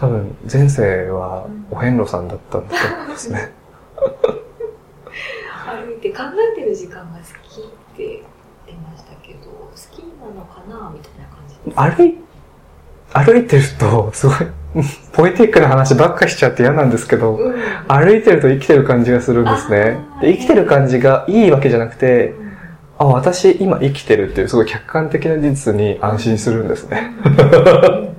[0.00, 3.52] 多分前世はお遍路さんだったんだと思いますね。
[3.94, 6.22] 歩いて考
[6.56, 7.64] えてる時間が好きっ
[7.94, 8.22] て言っ
[8.66, 12.02] てましたけど、好きなのかなみたいな感じ。
[12.02, 12.16] 歩い、
[13.12, 14.36] 歩いてると、すごい、
[15.12, 17.54] ポエティックな話ばっかしちゃって嫌なんですけど、うん。
[17.86, 19.98] 歩いてると生きてる感じがするんですね。
[20.22, 22.52] で生きてる感じがいいわけじゃなくて、うん。
[23.00, 27.12] あ、私今生きてるっていうすごい客観的な事実に安心するんですね。
[27.26, 28.10] うんうんうんうん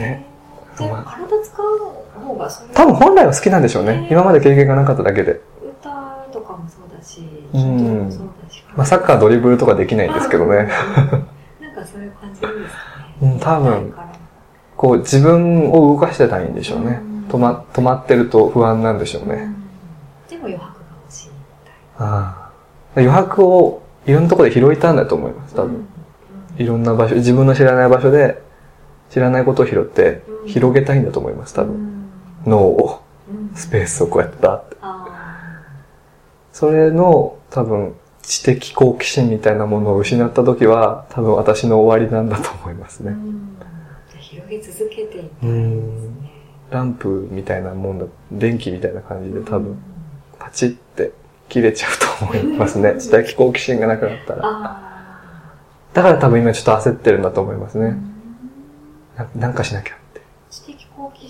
[0.00, 0.24] ね
[0.78, 1.78] でも体使う
[2.20, 4.08] 方が多分本来は好きなんでしょうね。
[4.10, 5.40] 今まで経験がなかっただけで。
[5.62, 5.90] 歌
[6.32, 7.22] とかもそうだし、
[7.52, 8.08] うん
[8.76, 10.56] まあサッカードリブルとかできないんですけどね。
[10.58, 13.32] なんかそういう感じですかね。
[13.32, 13.94] うん多分
[14.76, 17.24] こう自分を動かしてたいんでしょうねうん。
[17.28, 19.34] 止ま、止まってると不安なんでしょうね。
[19.34, 19.56] うん
[20.30, 21.34] でも余白が欲しいみ
[21.66, 22.50] たいああ
[22.96, 25.68] 余白をいろんなところで拾いたんだと思います、多な。
[25.68, 25.86] 分。
[26.56, 28.40] いろんな場所、自分の知らない場所で
[29.10, 31.99] 知らないことを拾ってうん広げたいんだと思います、多う分。
[32.46, 34.76] ん脳を、うんスペースをこうやってバーって。
[34.80, 35.06] あ
[36.52, 43.12] それの多分知的好奇心みたいなものを失った時は多分私の終わりなんだと思いますね。
[43.12, 43.56] ん
[44.18, 46.30] 広げ続けていったんですね。
[46.70, 49.82] ランプみたいなもんだ、電気みたいな感じで多分うん
[50.38, 51.12] パチって
[51.48, 52.94] 切れちゃうと思いますね。
[52.98, 54.40] 知的好奇心がなくなったら。
[54.44, 54.90] あ
[55.92, 57.82] だから多分今ちょっと焦ってるんだと思いますあ。
[57.82, 57.96] ね。
[59.16, 59.94] ななんかしなきゃ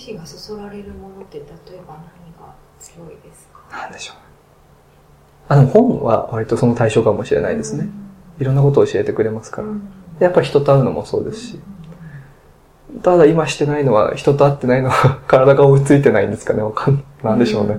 [0.01, 1.47] 的好奇心がそそられるものって例え
[1.87, 3.77] ば何が強いですか？
[3.77, 4.17] なんでしょう。
[5.49, 7.89] あ、でも本は割とその対象かもしれないですね。
[8.39, 9.69] いろんなことを教えてくれますから。
[10.21, 11.61] やっぱり人と会うのもそうですし。
[13.03, 17.77] ただ今してないのは、人と会ってないのは体が追いついてないんですかねわかんなんでしょうね。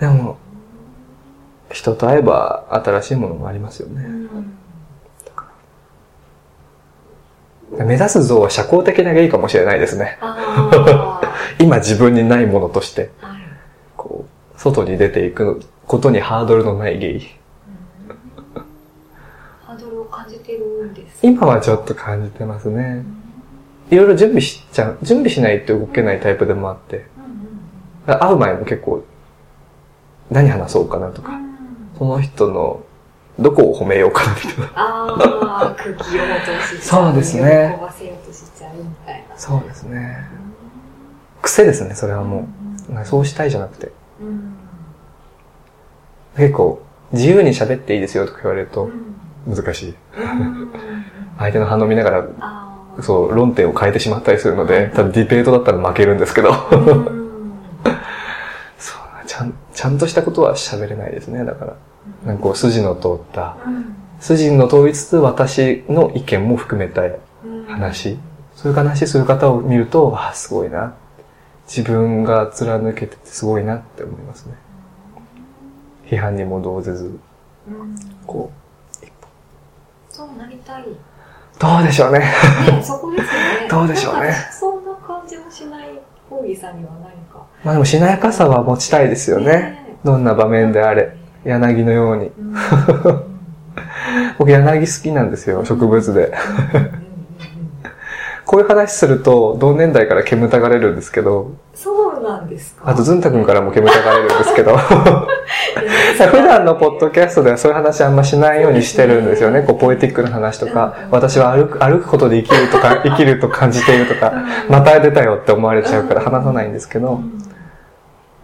[0.00, 0.38] でも、
[1.70, 4.06] 人と会えば新しいものもありますよね。
[7.78, 10.18] 目指す像は社交的なゲイかもしれないですね。
[10.20, 11.20] あ
[11.60, 13.10] 今自分にないものとして。
[13.96, 14.24] こ
[14.56, 17.28] う、外に出ていくことにハードルのないゲイ。
[19.64, 21.18] ハードルを感じてるんです。
[21.22, 23.04] 今はちょっと感じてますね。
[23.90, 29.04] いろいろ準備しちゃう、準備しないと動けないタイプでもあって、うん会う前も結構、
[30.30, 31.50] 何話そうかなとか、うん
[31.98, 32.80] その人の
[33.40, 34.70] どこを褒めようかなみたいな。
[34.74, 37.06] ああ、空気読もうとしちゃう。
[37.06, 39.38] そうですね喜ばせようとしちゃうみたいな。
[39.38, 40.28] そうですね。
[41.42, 42.48] 癖ですね、それはも
[43.02, 43.06] う。
[43.06, 43.92] そうしたいじゃなくて。
[44.20, 44.28] うん。
[44.28, 44.54] うん。
[46.36, 49.94] 結構、自由に喋っていいですよとか言われるとうん難しい。
[50.18, 50.70] うん
[51.38, 52.26] 相手の反応見ながら。
[53.00, 56.50] そう、論点を変えてしまったりするので、多分ディベートだったら負けるんですけど。
[56.50, 57.70] うん。
[58.78, 61.76] そうちゃん、ちゃんとしたことは喋れないですね、だから。
[62.24, 68.18] なんかこう、筋の通った、うん筋の通りつつ私の意見も含めたうん話。
[68.54, 70.92] そういう話する方を見ると、ああ、すごいな。
[71.66, 74.54] 自分が貫けててすごいなって思いますね。
[76.04, 77.18] 批判にも動ぜず、
[77.66, 77.96] うん
[78.26, 78.50] こ
[80.10, 80.84] そうなりたい。
[81.58, 82.30] どうでしょうね。
[82.82, 83.68] そこですよね。
[83.70, 85.88] どうでしょうねそんな感じもしない、
[86.28, 87.46] コーギーさんには何か。
[87.64, 89.96] まあでもしなやかさは持ちたいですよね。
[90.04, 91.16] どんな場面であれ。
[91.44, 92.26] 柳のように。
[92.26, 92.54] うん。
[94.38, 96.32] 僕柳好きなんですよ、植物で。
[98.46, 102.90] こういう話すると、同年代から煙たがれるんですけど、そうなんですか？
[102.90, 104.76] あと、ずんたくんからも煙たがれるんですけど、
[106.18, 109.62] 普段のポッドキャストではそういう話あんましないようにしてるんですよね。
[109.62, 114.32] こう、ポエティックな話とか、私は歩く、歩くことで生きるとか、生きると感じているとか、
[114.68, 117.20] また出たよって思われちゃうから話さないんですけど、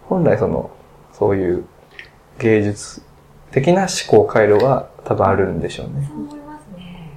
[0.07, 0.69] 本来その、
[1.11, 1.65] そういう
[2.39, 3.01] 芸術
[3.51, 6.07] 的な思考回路が多分あるんでしょうね。
[6.07, 7.11] そう思いますね。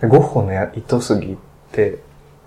[0.00, 1.36] でゴッホのや糸杉っ
[1.72, 1.98] て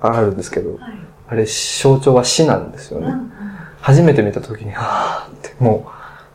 [0.01, 0.93] あるんですけど、はい。
[1.29, 3.07] あれ象徴は死なんですよね。
[3.07, 3.33] うん
[3.83, 5.89] 初めて見た時に、はぁって、もう、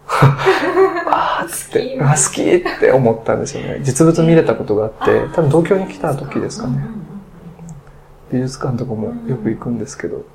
[1.10, 3.80] あーっつって、あ、好きって思ったんですよね。
[3.82, 6.78] 実物見れたことがあって、多分東京に来た時ですかね。
[8.30, 10.26] 美術館とかもよく行くんですけど、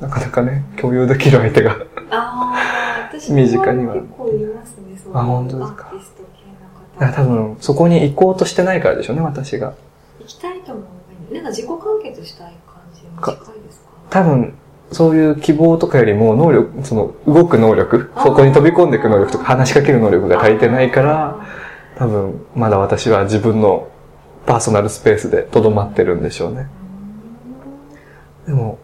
[0.00, 1.76] なかなかね、共有できる相手が。
[3.12, 5.86] 身近には結構いますね、そういうあ本当ですか？
[5.86, 6.22] アーティスト
[6.98, 7.12] 系の方。
[7.14, 9.74] 多分、そこに行こうとしてないからでしょうね、私が。
[10.20, 13.86] 行きたいと思うなんか自己完結したい感じも近いですか？
[14.10, 14.54] 多分、
[14.92, 21.46] そういう希望とかよりも能力、その動く能力、そこに飛び込んでいく能力とか話しかける能力が足りてないから、
[21.96, 23.88] 多分、まだ私は自分の
[24.46, 26.68] パーソナルスペースで留まってるんでしょうね。
[28.46, 28.78] でも、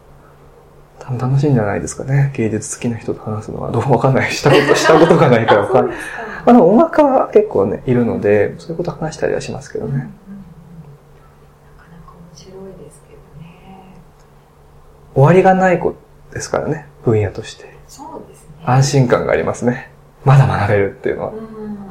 [1.18, 2.32] 楽しいんじゃないですかね。
[2.34, 3.70] 芸術好きな人と話すのは。
[3.70, 4.32] どうわかんない。
[4.32, 5.96] したこと、したことがないから わかんない。
[6.44, 9.92] まあでも音楽家は結構ね、いるので、そういうこと話したりはしますけどね。
[9.94, 10.08] なか
[11.90, 13.94] なか面白いですけどね。
[15.14, 15.94] 終わりがないこ
[16.28, 17.72] とですからね、分野として。
[17.86, 18.48] そうですね。
[18.64, 19.90] 安心感がありますね。
[20.24, 21.34] まだ学べるっていうのはう。
[21.34, 21.38] ん。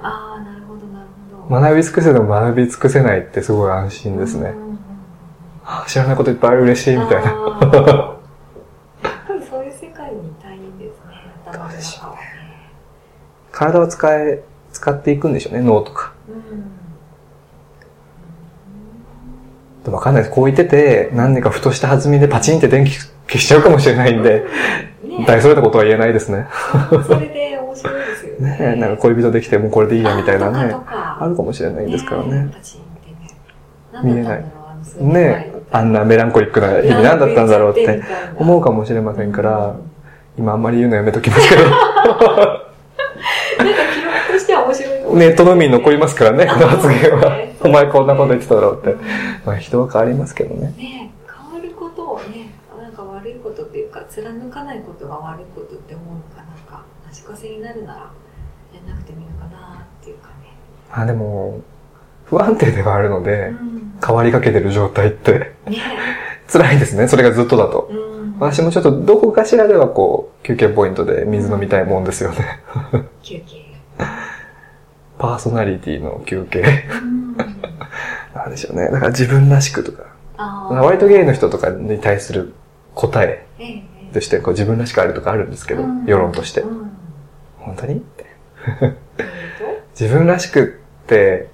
[0.03, 1.05] ああ、なるほど、なる
[1.47, 1.61] ほど。
[1.61, 4.69] 学び尽くせても学び尽くせないってすごい安心ですねうん。
[4.69, 4.79] うん
[5.87, 7.31] 知らないこといっぱいある嬉しいみたいな。
[7.31, 10.95] あーやっぱりそういう世界にいたいんですね、
[11.47, 12.21] 頭のどうでしょう中はね。
[13.55, 14.43] 体を使え、
[14.73, 16.13] 使っていくんでしょうね、脳とか。
[19.87, 19.93] うん。
[19.93, 20.35] わかんないです。
[20.35, 22.97] こう言ってて、何年かふとした弾みでパチンって電気
[23.27, 24.41] 消しちゃうかもしれないんで、
[25.03, 26.47] ね大それたことは言えないですね。
[27.07, 28.49] それで面白いですよね。
[28.49, 32.31] ねえ、なんか恋人できてもうこれでいいやみたいなねあるかもしれないですからね。
[32.33, 32.51] ね。
[33.93, 38.03] 何だったんだろうあの数年前ねえ、あんなメランコリックな日々何だったんだろうって
[38.35, 39.77] 思うかもしれませんから、
[40.37, 41.63] 今あんまり言うのやめときますけど、
[43.57, 47.47] 記録としては面白いかもしれないネットのみに残りますからね、この発言は。
[47.61, 48.95] お前こんなこと言ってただろうって。
[49.45, 50.73] まあ人は変わりますけどね。
[50.77, 58.11] ね変わることをねなんか悪いことっていうか貫かないことが悪いことって思うのがなんか足かせになるなら
[58.73, 60.33] やんなくてもいいのかなっていうかね、
[60.91, 61.61] あ、でも、
[62.25, 65.55] 不安定ではあるので、うん、変わりかけてる状態ってね
[66.51, 67.89] 辛いですね、それがずっとだと。
[67.91, 72.59] うん私もちょっとどこかしらではこう、休憩ポイントで水飲みたいもんですよね。
[73.21, 73.65] 休憩
[75.17, 76.61] パーソナリティの休憩。
[77.01, 77.15] うん
[78.35, 78.89] なんでしょうね。
[78.91, 80.03] だから自分らしくとか。
[80.69, 82.53] 割とゲイの人とかに対する
[82.93, 83.45] 答え
[84.13, 86.65] としてこう自分らしくあるとかあるんですけど、うん世論としてう。
[86.65, 86.91] ん
[87.59, 87.95] 本当に？
[87.95, 88.25] って
[89.99, 91.47] 自分らしくって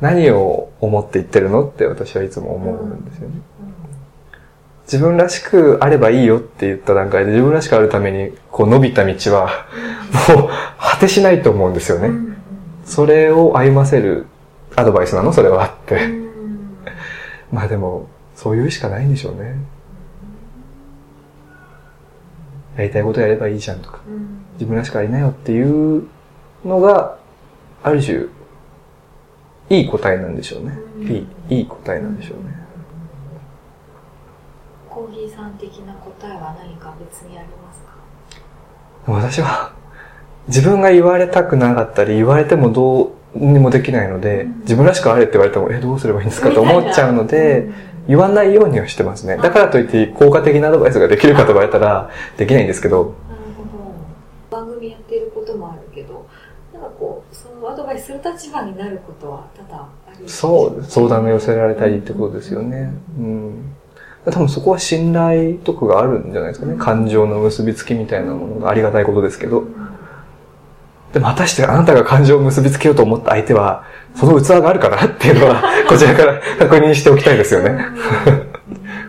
[0.00, 3.34] 何を思って言ってるのって私はいつも思うんですよね。
[4.92, 9.66] 自分らしくあればいいよって言った段階で自分らしくあるためにこう伸びた道は
[10.36, 10.48] もう
[10.78, 12.08] 果てしないと思うんですよね。
[12.08, 12.36] うん
[12.84, 14.26] それを歩ませる
[14.74, 15.32] アドバイスなの？
[15.32, 15.94] それはあって。
[16.04, 16.28] うん
[17.52, 19.54] まあでも、そういうしかないんでしょうね。
[22.76, 25.62] やりたいことやればいいじゃんとか、うん自分らしくありなよってい
[25.98, 26.04] う
[26.64, 27.16] のが、
[27.82, 28.26] ある種、
[29.70, 30.78] いい答えなんでしょうね。
[30.98, 32.61] うんいい、いい答えなんでしょうね。
[34.92, 37.92] コーヒーさん的な答えは何か別にありますか？
[39.10, 39.72] 私は、
[40.48, 46.50] 自分が言われたくなかったり、言われてもどうにもできないので、うん自分らしくあれって言われても、え、どうすればいいんですか？
[46.50, 47.70] と思っちゃうので、
[48.06, 49.38] 言わないようにはしてますね。
[49.38, 53.42] だからといって効果的なアドバイスができるかと言われたら、できないんですけど、なる
[54.50, 54.64] ほど。
[54.64, 56.28] 番組やってることもあるけど、
[56.74, 62.92] なんかこう、そのアドバイスする立場になることは多々ありそう、相談が寄せられたりってことですよね。
[63.18, 63.74] うん。
[64.24, 66.76] 多分そこは信頼とかがあるんじゃないですかね。
[66.78, 69.64] 感情の結びつきみたいなものがありがたいことですけど。
[71.12, 73.84] でも果たしてあなたが感情を結びつけようと思った相手は、
[74.14, 77.84] その器があるかなっていうのは、 こちらから 確認しておきたいですよね。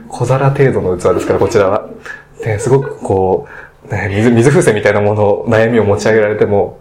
[0.10, 1.88] 小皿程度の器ですから、こちらは。
[2.46, 3.48] ね、すごくこ
[3.90, 6.80] う、ね、水、水風船みたいなものを、悩みを持ち上げられても、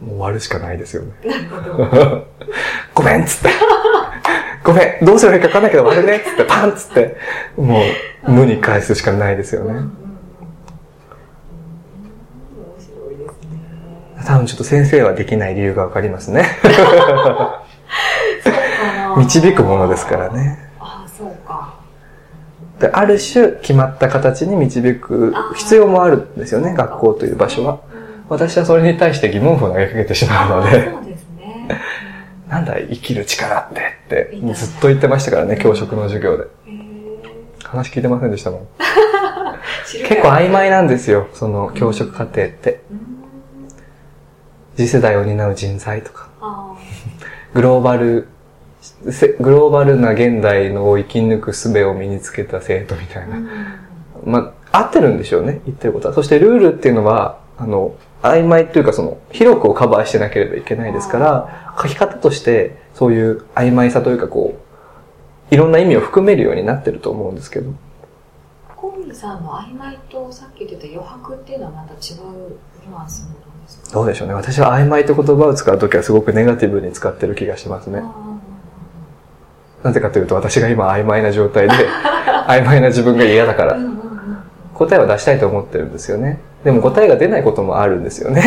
[0.00, 1.12] もう終わるしかないですよね。
[2.94, 3.48] ごめんっつって。
[4.62, 7.16] ごめん、どうすればいいか分かんないけど悪いねっつって、パンっつって、
[7.56, 7.80] も
[8.26, 9.88] う、無に返すしかないですよね。
[14.26, 16.44] 多分ちょっと先生はできない理由がわかりますね。
[19.16, 20.28] 導くものですから。
[20.32, 20.58] ね。
[20.78, 21.74] ああ、そうか。
[22.78, 27.80] である種決まった形に導く必要もあるんですよね、学校という場所は。
[27.92, 28.24] うん。
[28.28, 31.68] 私はそれに対して疑問符を投げかけてしまうので、そうですね。
[32.50, 36.44] なんだ生きる力ってってずっと言ってましたからね、教職の授業で。
[37.64, 38.68] 話聞いてませんでしたもん。
[39.86, 42.82] 結構曖昧なんですよ、その教職課程って。
[42.90, 43.10] うん
[44.76, 46.74] 次世代を担う人材とか、あ
[47.52, 48.28] グローバル、
[49.10, 53.26] せグローバルな現代のを生き抜く術を身につけた生徒みたいあ。
[53.26, 53.40] なう。
[53.40, 53.46] ん
[54.24, 56.14] まあ、合ってるんでしょうね、言ってることは。
[56.14, 64.58] そしてルールっていうのは、あの、曖昧っていうかその、広くをカバーしてなければいけないですから、書き方として、そういう曖昧さというかこ
[65.50, 67.72] う、いろんな意味を含めるようになってると思うんですけど。
[68.76, 72.20] コーミさんの曖昧とさっき言ってた余白っていうのはまた違う
[72.86, 73.92] ニュアンスなんですか？
[73.92, 74.34] どうでしょうね。
[74.34, 78.02] 私は曖昧って言葉を使うときはすごくネガティブに使ってる気がしますね。
[79.82, 81.74] なぜかというと私が今曖昧な状態で、
[82.46, 83.78] 曖昧な自分が嫌だから
[84.74, 86.38] 答えは出したいと思ってるんですよね。
[86.64, 88.40] でも答えが出ないこともあるんですよね。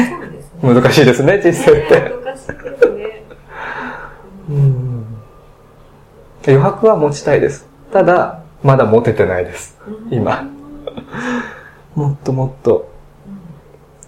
[0.62, 0.74] ね。
[0.74, 1.96] 難しいですね、実際って。
[1.96, 3.24] ね難しいですね。
[4.50, 5.06] うん
[6.46, 7.68] 余白は持ちたいです。
[7.92, 9.78] ただ、まだ持ててないです。
[10.12, 10.48] 今
[11.96, 12.92] もっともっと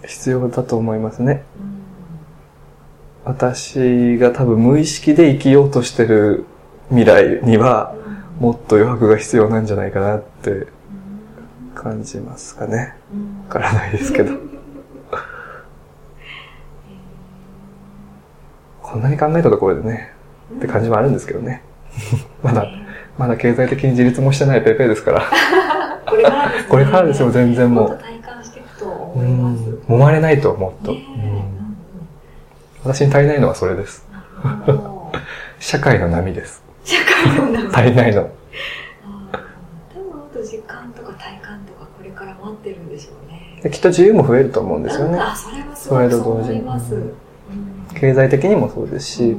[0.02, 1.44] うん必要だと思いますね。
[1.60, 1.76] うん
[3.26, 6.44] 私が多分無意識で生きようとしてる
[6.90, 7.92] 未来には、
[8.38, 10.68] もっと余白が必要なんじゃないかなって
[11.86, 12.94] 感じますかね。
[13.46, 14.32] わからないですけど。
[18.82, 20.12] こんなに考えたところでね、
[20.56, 21.62] って感じもあるんですけどね。
[22.42, 22.66] まだ、
[23.16, 25.22] まだ経済的に自立もしてないペーペーですから。
[26.06, 26.64] これからですね。
[26.68, 27.88] これからですよ、全然もう。
[27.90, 29.62] もっと体感していくとう思います。
[29.62, 29.74] ん。
[29.88, 30.92] 揉まれないと、もっと。
[32.82, 34.04] 私に足りないのはそれです。
[35.60, 36.64] 社会の波です。
[36.84, 38.22] 社会の中足りないの。
[38.22, 39.38] あー
[39.94, 41.76] 多分もっと時間とか体感と
[42.52, 43.60] かこれから待ってるんでしょうね。
[43.62, 45.18] できっと自由も増えると思うんですよね。
[45.18, 46.62] あ、それはすそれと同時に
[47.94, 49.36] 経済的にもそうですし、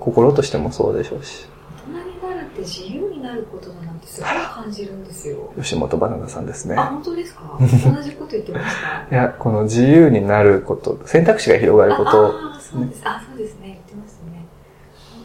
[0.00, 1.46] 心としてもそうでしょうし。
[1.88, 5.52] 大人になるって自由になることだなんてすごい感じるんですよ。
[5.60, 6.76] 吉本バナナさんですね。
[6.76, 7.42] あ、本当ですか？
[7.58, 7.66] 同
[8.02, 8.64] じこと言ってまし
[9.10, 9.14] た。
[9.16, 13.02] いや、この自由になること、選択肢が広がることあそうです。
[13.04, 13.60] あ、そうですね。
[13.64, 14.44] 言ってますね。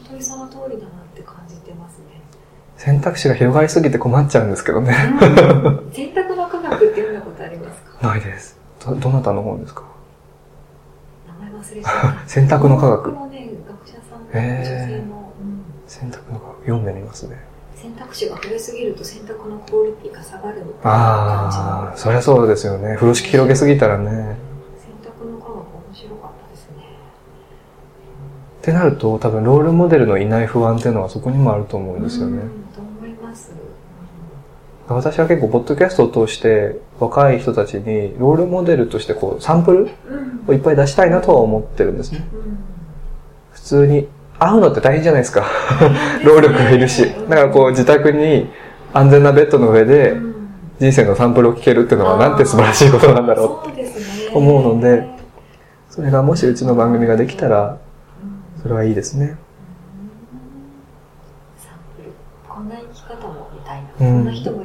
[0.04, 2.22] 本当にその通りだなって感じてますね。
[2.78, 4.96] 選択肢が広がりすぎて困っちゃうんですけどね。
[5.22, 5.26] う
[5.70, 6.33] ん選択
[7.46, 8.08] ありますか？
[8.08, 8.58] ないです。
[8.86, 9.84] ど、どなたの本ですか？
[11.42, 12.24] 名前忘れちゃった。
[12.28, 17.38] 選択の科学僕のね、学者さん女性の、うん選択の科学読んでみますね。
[17.76, 22.96] 選択肢が増えすぎると選択のクオリティが下がるああ、そりゃそうですよね。
[22.96, 24.06] 風呂敷広げすぎたらね。
[24.06, 24.26] の選
[25.04, 26.76] 択の科学面白かったですね。
[28.62, 32.38] ってなると、多分ロールモデルのいない不安っていうのはそこにもあると思うんですよね。
[32.38, 32.63] うん。
[34.94, 39.90] 私は結構、ポッドキャストを通して、若い人たちに、ロールモデルとして、こう、サンプルうん。
[40.48, 42.26] をいっぱい出したいなとは思ってるんですね。
[42.34, 42.58] うん
[43.52, 44.08] 普通に、
[44.40, 45.46] 会うのって大変じゃないですか。
[46.26, 47.06] 労力がいるし。
[47.30, 48.50] だからこう、自宅に
[48.94, 50.34] 安全なベッドの上でう、ん
[50.80, 53.68] 人生のサンプルを聞けるっていうのは、なんて素晴らしいことなんだろう。
[53.68, 54.32] そうですね。
[54.34, 55.08] 思うので
[55.90, 57.78] それがもしうちの番組ができたら、
[58.56, 59.38] うんそれはいいですね。
[61.58, 62.12] サンプル。
[62.50, 64.08] こんな生き方もみたいな。
[64.08, 64.63] うんこんな人も。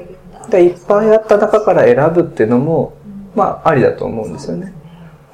[0.50, 4.72] で、いっぱいあった中から選ぶっていうのも、うんまあ、ありだと思うんですよね。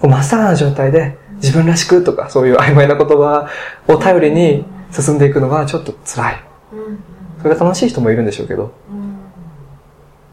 [0.00, 3.48] こう真っさらな状態で、自分らしくとか、そういう曖昧な言葉
[3.88, 6.44] を頼りに進んでいくのはちょっと辛い。
[7.44, 9.00] それが楽しい人もいるんでしょうけど、うん。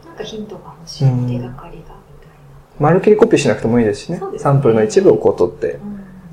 [0.06, 1.96] なんかヒントが欲しい、うん手がかりがみたい
[2.80, 4.20] まるっきりコピーしなくてもいいですしね。
[4.20, 4.40] ね。
[4.40, 5.80] サンプルの一部をこう取って、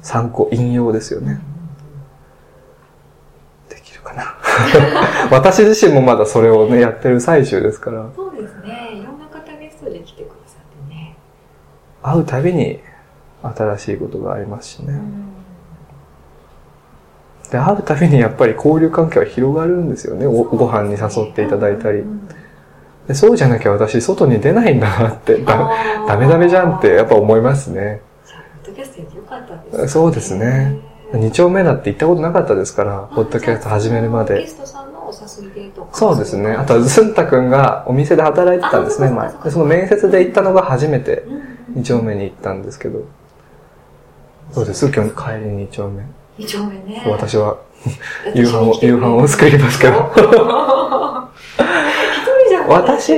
[0.02, 1.40] 参考、引用ですよね。
[3.69, 4.37] できるかな。
[5.31, 8.90] 私自身もまだそれをね、やってる最中ですから、そうですね。
[8.95, 11.17] いろんな方ゲストで来てくださってね。
[12.11, 12.81] 会うたびに
[13.43, 14.93] 新しいことがありますしね。
[14.93, 15.29] うん
[17.50, 20.27] で、会うたびにやっぱり交流関係は広がるんですよね。
[20.27, 22.05] ごご飯に誘っていただいたりう。
[22.05, 22.29] ん
[23.07, 28.03] でそうじゃなきゃ私、外に出ないんだなって、だあーダメダメじゃんってやっぱ思いますね。
[28.62, 29.88] ポッドキャストやってよかったですね。
[29.88, 30.79] そうですね
[31.15, 34.41] 二丁目だって行ったことなかったですから、ポッドキャスト始めるまで。
[34.41, 35.97] ゲストさんのお誘いでとか。
[35.97, 36.50] そうですね。
[36.50, 39.11] あとはズンタ君がお店で働いてたんですね、あ
[39.43, 43.04] 前その面接で行ったのが初めてうんうん二丁目に行ったんですけど。
[44.52, 46.04] そうです、今日帰りに二丁目。
[46.37, 47.02] 二丁目ね。
[47.06, 47.58] 私は
[48.35, 50.11] 夕飯を、夕飯を作りますけど。
[50.14, 50.16] 一
[52.44, 53.12] 人じゃ私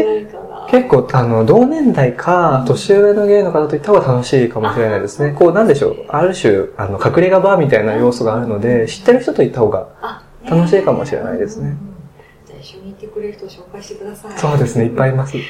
[0.70, 5.34] 結構、あの、同年代か、年上の芸の方と行った方が楽しいかもしれないですね。
[5.36, 6.06] こう、なんでしょう。
[6.08, 9.88] ある種、あの、隠れ家バーみたいな要素があるので、知ってる人と行った方が、
[10.48, 11.76] 楽しいかもしれないですね
[12.46, 14.38] じゃあ一緒に行ってくれる人を紹介してください。
[14.38, 15.32] そうですね、いっぱいいます。
[15.32, 15.40] ぜ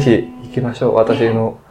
[0.00, 0.94] ひ行きましょう。
[0.94, 1.63] 私の、うん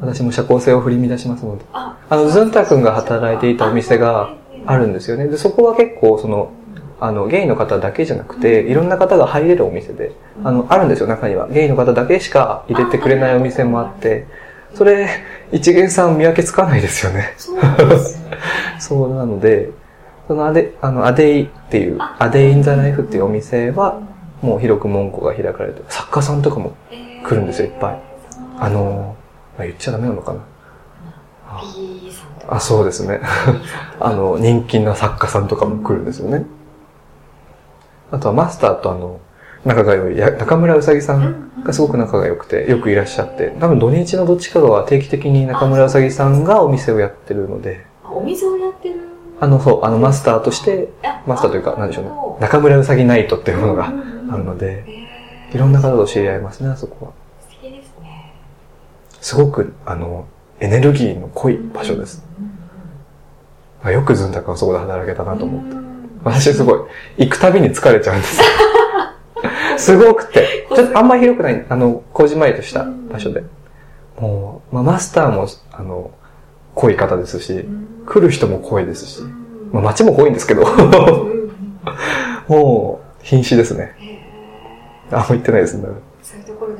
[0.00, 1.64] 私も社交性を振り乱しますので。
[1.72, 4.34] ああの、ズンタ君が働いていたお店が
[4.66, 5.26] あるんですよね。
[5.26, 6.50] で、そこは結構、その、
[7.00, 10.12] あの、ゲイの方だけじゃなくて、いろんな方が入れるお店で、
[10.42, 11.48] あの、あるんですよ、中には。
[11.48, 14.26] ゲイの方だけしか入れてくれないお店もあって、
[14.74, 15.08] それ、
[15.52, 17.34] 一元さん見分けつかないですよね。
[17.36, 19.70] そうな ので、
[20.26, 24.00] そのアデ、あの、アデイっていう、アデイインザライフっていうお店は、
[24.42, 26.74] もう広く門戸が開かれて、作家さんとかも
[27.26, 28.00] 来るんですよいっぱい。
[28.58, 29.23] あの、まあ、
[29.58, 30.40] 言っちゃダメなのかな。
[32.48, 33.20] あそうですね。
[34.00, 36.44] あの、人気な作家さんとかも来るんですよね。
[38.10, 39.20] あとはマスターとあの、
[39.64, 49.00] 仲が良い、や中村うさぎさんがすごく仲が良くて、よくいらっしゃって、多分土日のどっちかが定期的に中村うさぎさんがお店をやってるので、あお水をやってる
[49.40, 50.90] あの、そう、あの、マスターとして、
[51.26, 52.46] マスターというか、なんでしょうね。
[52.46, 54.84] 中村うさぎナイトっていうものがあるので、
[55.52, 57.23] いろんな方と知り合いますね、あそこは。
[59.24, 60.26] すごく、あの、
[60.60, 62.22] エネルギーの濃い場所です。
[63.82, 65.76] あよくずんたくんはそこで働けたなと思って。
[66.24, 68.44] 私すごい、行くたびに疲れちゃうんですよ。
[69.78, 70.66] すごくて。
[70.76, 73.44] ちょっとあんまり広くない、あの、こじまりとした場所で。
[74.20, 76.10] もう、まあ、マスターも、あの、
[76.74, 77.66] 濃い方ですし、
[78.04, 79.22] 来る人も濃いですし、
[79.72, 80.66] まあ、街も濃いんですけど、
[82.46, 83.96] もう、瀕死ですね。
[85.10, 85.88] あんま言ってないですね。
[86.22, 86.73] そういうところ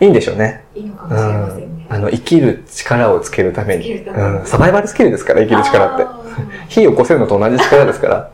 [0.00, 0.64] いいんでしょうね。
[0.74, 1.84] いいのかうもしれませんね。。
[1.84, 3.92] んあの、生きる力をつけるために。
[3.92, 4.46] うん。
[4.46, 6.06] サバイバルスキルですから、生きる力って。
[6.68, 8.30] 火を起こせるのと同じ力ですから。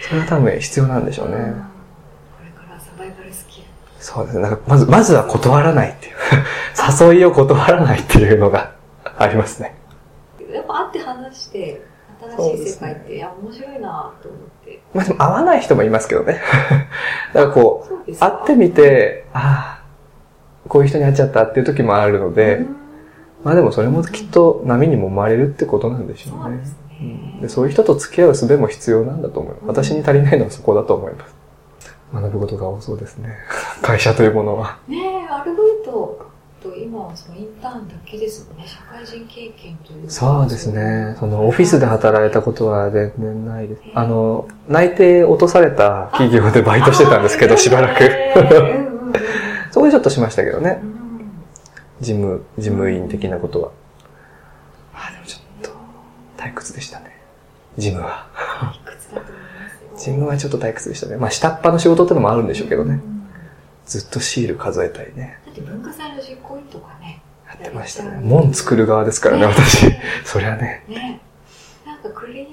[0.00, 1.34] それは多分必要なんでしょうね。
[1.34, 3.66] これからサバイバルスキル。
[3.98, 4.42] そうですね。
[4.42, 6.14] なんかまず、まずは断らないっていう。
[7.14, 8.72] 誘いを断らないっていうのが
[9.18, 9.74] ありますね。
[10.52, 11.82] やっぱ会って話して、
[12.36, 14.80] 新しい世界って、いや、面白いなと思って。
[14.94, 16.40] まあでも会わない人もいますけどね。
[17.34, 19.75] だからこう、そう会ってみて、ああ、
[20.68, 22.86] こういう人に会っちゃったっていう時もあるので、うん
[23.46, 29.66] まあでもそれもきっと波にも生まれるってことなんでしょうねそうでそういう人と付き合う術も必要なんだと思います。
[29.66, 31.34] 私に足りないのはそこだと思います。
[32.12, 33.36] 学ぶことが多そうですね。
[33.82, 34.78] 会社というものは。
[34.88, 36.18] ねえ、アルバイト
[36.60, 38.64] と今はそのインターンだけですもんね。
[38.66, 41.14] 社会人経験というかそうですね。
[41.20, 43.82] そのオフィスで働いたことは全然ないです。
[43.94, 48.85] あの、内定落とされた企業でバイトしてたんですけど、しばらく。
[49.86, 50.80] こでちょっとしましたけどね。
[50.82, 50.96] うん
[51.98, 53.70] 事務、事務員的なことは。
[54.92, 55.70] あ、でもちょっと、
[56.36, 57.10] 退屈でしたね。
[57.78, 58.26] 事務は。
[59.96, 61.16] 事務はちょっと退屈でしたね。
[61.16, 63.00] まあ、下っ端の仕事ってのもあるんでしょうけどね。
[63.02, 63.16] うん
[63.86, 65.38] ずっとシール数えたりね。
[65.46, 67.22] だって文化祭の実行委員とかね。
[67.46, 68.18] やってましたね。
[68.20, 69.86] 門作る側ですからね、私。
[70.24, 70.84] そりゃね。
[70.88, 71.20] ね
[71.86, 72.46] なんかクリエイ、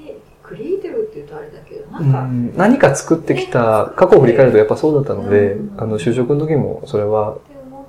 [0.44, 7.38] クリエイティブって言うとあれだけど、なうんか、ん何か作ってきた、過去を振り返るとやっぱそうだったのでうん、あの、就職の時もそれは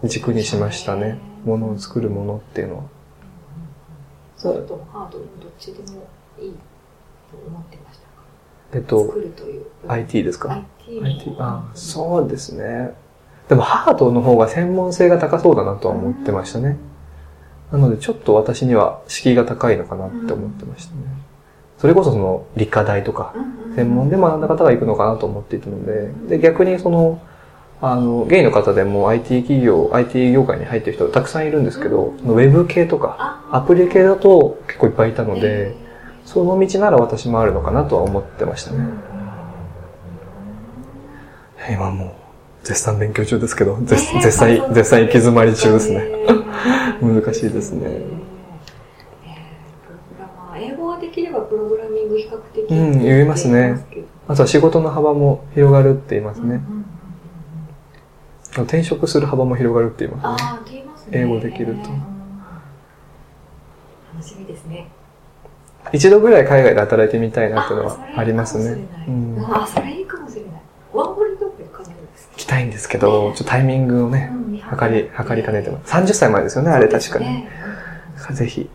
[0.04, 1.18] 軸にしましたね。
[1.44, 2.82] ものを作るものっていうのは。
[4.36, 6.06] ソフトもハードもどっちでも
[6.38, 6.52] いい
[7.30, 8.10] と思ってましたか？
[8.74, 9.64] えっと作、るという。
[9.88, 12.94] IT ですか？IT も IT、あ、そうですね。
[13.48, 16.78] でもハードの方が専門性が高そうだなとは思ってましたね。
[17.70, 21.00] なのでちょっと私には敷居が高いのかなって思ってましたね。
[21.84, 23.34] それこそその理科大とか、
[23.76, 27.20] 専門で学んだ方が行くのかなと思っていたので、で、逆にその、
[27.82, 35.74] あの、ゲイの方でも IT 企業、IT 業界に入ってる人たくさんいるんですけど、ウェブ系とか、アプリ系だと結構いっぱいいたので、
[36.24, 38.78] その道なら私もあるのかなとは思ってましたね。
[41.70, 46.08] 今もう、絶賛勉強中ですけど、絶絶賛、絶賛行き詰まり中ですね。
[47.02, 48.24] 難しいですね。
[49.84, 53.84] プログラマー英語ができればプログラミング比較的うん言えますね
[54.28, 56.60] あとは仕事の幅も広がるって言いますね。
[58.52, 60.50] 転職する幅も広がるって言いますね。
[61.04, 61.20] すね。
[61.20, 62.14] 英語できるとうん
[64.14, 64.86] 楽しみですね。
[65.92, 68.86] 一度ぐらい海外で働いてみたいなっていうのはありますね。
[69.06, 69.54] ううんん。
[69.54, 70.50] あ、それいいかもしれない。
[70.92, 75.92] ワンホリドッグかなりです行きたいんですけど、ちょっとタイミングをね、うん測り、測りかねてます。
[75.92, 77.48] 30歳前ですよね、あれ確かね。
[78.32, 78.70] ぜひ。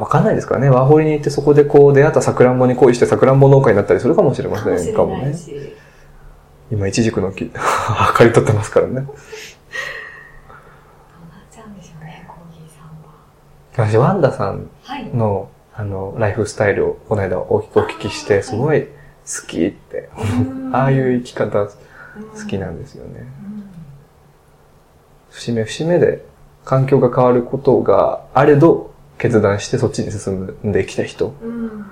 [0.00, 0.70] わかんないですからね。
[0.70, 5.34] ワーホリに行ってそこでこう出会ったさくらんぼに恋してさくらんぼ農家になったりするかもしれませんかもね。
[6.72, 8.94] 今、イチジクの木、測り取ってますからね。
[8.94, 9.12] どうなっ
[11.50, 13.90] ちゃうんでしょうね、コーギーさんは。
[13.90, 15.04] 私、ワンダさんはい。
[15.14, 18.88] の、あの、ライフスタイルをこの間大きくお聞きして、すごい好
[19.48, 20.08] きって、
[20.72, 21.72] ああいう生き方好
[22.48, 23.26] きなんですよね。
[25.30, 26.24] 節目節目で
[26.64, 28.89] 環境が変わることがあれど、
[29.20, 31.34] 決断してそっちに進んできた人。
[31.42, 31.86] うん。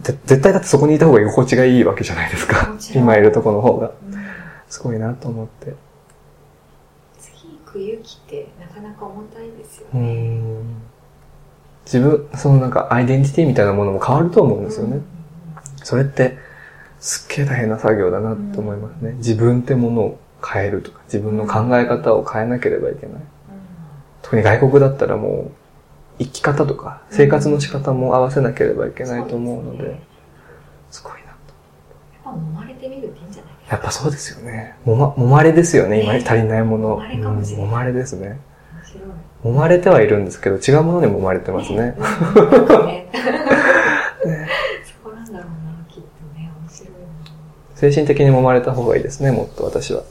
[0.00, 3.92] 絶対だってそこにいた方が居心地がいいわけじゃないですか今いるとこの方が。
[4.06, 4.22] うん
[4.72, 5.74] すごいなと思って。
[7.18, 10.00] 次行く勇気ってなかなか重たいですよね。
[10.00, 10.82] ん。
[11.84, 15.02] 自分、そのなんかアイデンティティみたいなものも変わると思うんですよね。
[15.82, 16.38] それって、
[17.00, 19.12] すっげえ大変な作業だなって思いますね。
[19.18, 23.22] 自分ってものを変えるとか、自分の考え方を変えなければいけない。
[24.22, 25.61] 特に外国だったらもう、
[26.18, 30.00] 生き方とか、生活の仕方も合わせなければいけないと思うので、
[30.90, 31.24] すごいなと。
[31.24, 33.52] やっぱ揉まれてみるっていいんじゃない？
[33.54, 33.74] ですか。
[33.76, 34.76] やっぱそうですよね。
[34.84, 37.00] もま、揉まれですよね、今足りないもの。
[37.00, 38.40] 揉まれですね。
[39.44, 41.96] 揉まれてはいるんですけど、違うものに揉まれてますね。
[41.98, 42.06] そこ
[45.16, 46.88] なんだろうな、きっとね、面白い
[47.74, 50.02] 精神的に揉まれた方がいいですね、もっと私は。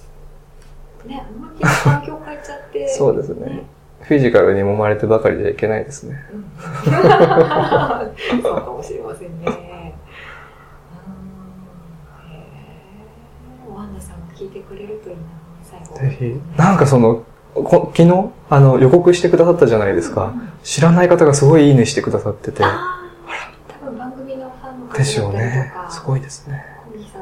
[1.08, 1.16] な。
[1.16, 2.88] ね、あんまり環境変えちゃって。
[2.94, 3.64] そうですね。
[4.04, 6.18] フィジカルに揉まれてばかりじゃいけないですね。
[6.34, 6.46] うん
[8.42, 9.94] そうかもしれませんね。
[13.70, 15.22] うワンダさんも聞いてくれるといいな、
[15.64, 15.96] 最後。
[16.00, 16.40] ぜひ。
[16.58, 20.34] なんかその、こ昨日、あの、予告してくださったじゃないですか。
[20.64, 22.62] 知らない方がすごいいいねしてくださってて。
[22.64, 26.64] 多分番組のファンの方でしょうねすごいですね。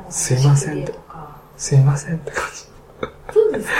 [0.10, 0.86] すいません
[1.58, 2.68] すいませんって感じ。
[3.34, 3.74] そうですか？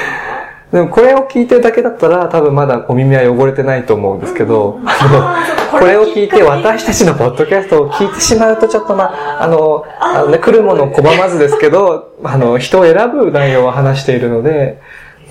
[0.72, 14.80] でもこれを聞いてるだけだったら多分まだお耳は汚れてないと思うんですけど、あの、これを聞いて私たちのポッドキャストを聞いてしまうとちょっとまあ、あの、あのね、来るものを拒まずですけど、あの、人を選ぶ内容を話しているので、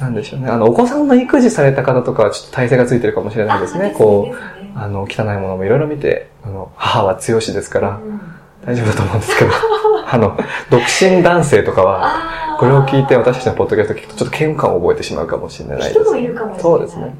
[0.00, 0.48] なんでしょうね。
[0.48, 3.94] あの、お子さんの育児された方とかはちょっと体勢がついてるかもしれないですね。
[3.96, 4.38] こう、う
[4.74, 8.20] あの、汚いものもいろいろ見て、あの、母は強しですから、うん。
[8.64, 9.50] 大丈夫だと思うんですけど、
[10.10, 10.38] あの、
[10.70, 15.90] 独身男性とかは、これを聞いて私たちのポッドキャスト聞くとちょっと嫌悪感を覚えてしまうかもしれないです。
[15.90, 17.14] 人もいるかもしれないそうですね。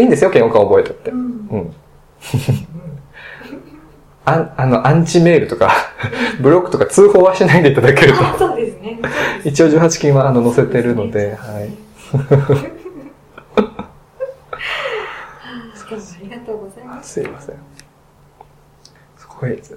[0.00, 1.14] いいんですよ、嫌悪感を覚えたってう。
[1.16, 1.18] ん
[1.50, 1.74] うん。
[4.26, 5.72] あんあの、アンチメールとか、
[6.40, 9.00] ブロックとか通報はしないでいただけると、あそうですね。
[9.44, 11.70] 一応18金はあの載せてるので、はい。
[15.98, 17.12] ありがとうございます。
[17.14, 17.54] すいません。
[19.16, 19.58] すごい、